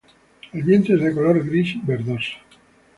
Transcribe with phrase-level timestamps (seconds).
[0.59, 2.39] El vientre es color gris verdoso.